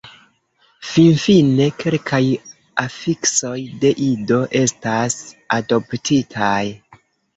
Finfine 0.91 1.67
kelkaj 1.83 2.21
afiksoj 2.85 3.53
de 3.85 3.93
Ido 4.09 4.41
estas 4.61 5.19
adoptitaj. 5.61 6.59